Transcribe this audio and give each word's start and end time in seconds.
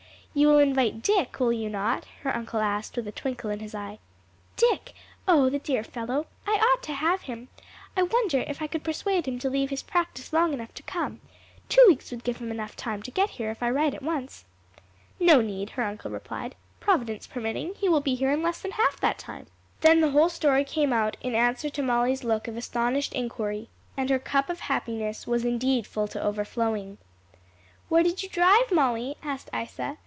"You 0.33 0.47
will 0.47 0.59
invite 0.59 1.01
Dick, 1.01 1.41
will 1.41 1.51
you 1.51 1.67
not?" 1.67 2.05
her 2.21 2.33
uncle 2.33 2.61
asked 2.61 2.95
with 2.95 3.05
a 3.05 3.11
twinkle 3.11 3.49
in 3.49 3.59
his 3.59 3.75
eye. 3.75 3.99
"Dick! 4.55 4.93
oh 5.27 5.49
the 5.49 5.59
dear 5.59 5.83
fellow! 5.83 6.25
I 6.47 6.51
ought 6.53 6.81
to 6.83 6.93
have 6.93 7.23
him. 7.23 7.49
I 7.97 8.03
wonder 8.03 8.39
if 8.39 8.61
I 8.61 8.67
could 8.67 8.81
persuade 8.85 9.27
him 9.27 9.39
to 9.39 9.49
leave 9.49 9.71
his 9.71 9.83
practice 9.83 10.31
long 10.31 10.53
enough 10.53 10.73
to 10.75 10.83
come. 10.83 11.19
Two 11.67 11.83
weeks 11.85 12.11
would 12.11 12.23
give 12.23 12.37
him 12.37 12.57
time 12.77 13.03
to 13.03 13.11
get 13.11 13.31
here 13.31 13.51
if 13.51 13.61
I 13.61 13.71
write 13.71 13.93
at 13.93 14.01
once." 14.01 14.45
"No 15.19 15.41
need," 15.41 15.71
her 15.71 15.83
uncle 15.83 16.09
replied. 16.11 16.55
"Providence 16.79 17.27
permitting, 17.27 17.73
he 17.75 17.89
will 17.89 17.99
be 17.99 18.15
here 18.15 18.31
in 18.31 18.41
less 18.41 18.61
than 18.61 18.71
half 18.71 19.01
that 19.01 19.19
time." 19.19 19.47
Then 19.81 19.99
the 19.99 20.11
whole 20.11 20.29
story 20.29 20.63
came 20.63 20.93
out 20.93 21.17
in 21.21 21.35
answer 21.35 21.69
to 21.71 21.83
Molly's 21.83 22.23
look 22.23 22.47
of 22.47 22.55
astonished 22.55 23.11
inquiry, 23.11 23.67
and 23.97 24.09
her 24.09 24.17
cup 24.17 24.49
of 24.49 24.61
happiness 24.61 25.27
was 25.27 25.43
indeed 25.43 25.85
full 25.85 26.07
to 26.07 26.23
overflowing. 26.23 26.99
"Where 27.89 28.01
did 28.01 28.23
you 28.23 28.29
drive, 28.29 28.71
Molly?" 28.71 29.17
asked 29.23 29.49
Isa. 29.53 29.97